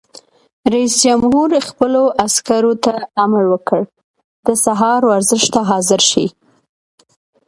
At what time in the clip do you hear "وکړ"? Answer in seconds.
3.53-3.81